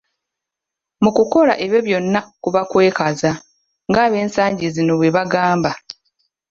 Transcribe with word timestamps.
Mu 1.03 1.09
kukola 1.17 1.53
ebyo 1.65 1.79
byonna, 1.87 2.21
kuba 2.43 2.61
kwekaza, 2.69 3.31
nga 3.89 3.99
ab'ensangi 4.05 4.65
zino 4.75 4.93
bwebagamba. 4.99 5.71